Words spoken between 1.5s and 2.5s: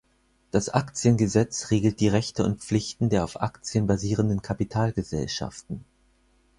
regelt die Rechte